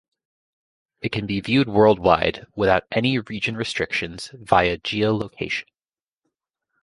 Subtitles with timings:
[1.01, 5.65] It can be viewed worldwide, without any region restrictions via geolocation.